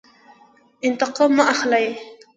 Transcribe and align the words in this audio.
انتقام 0.85 1.31
مه 1.37 1.43
اخلئ 1.53 1.85